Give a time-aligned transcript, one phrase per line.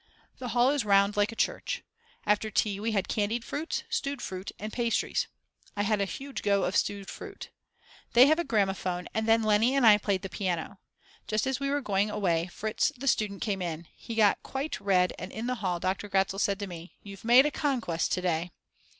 [0.39, 1.83] The hall is round like a church.
[2.25, 5.27] After tea we had candied fruits, stewed fruit, and pastries.
[5.77, 7.51] I had a huge go of stewed fruit.
[8.13, 10.79] They have a gramaphone and then Leni and I played the piano.
[11.27, 15.13] Just as we were going away Fritz, the student, came in; he got quite red
[15.19, 16.09] and in the hall Dr.
[16.09, 18.49] Gratzl said to me: "You've made a conquest to day."